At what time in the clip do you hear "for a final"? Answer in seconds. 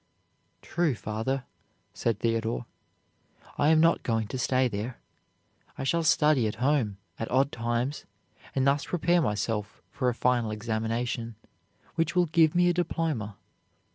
9.91-10.49